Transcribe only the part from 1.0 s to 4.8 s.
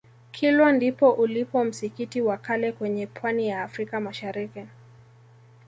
ulipo msikiti wa kale kwenye pwani ya africa mashariki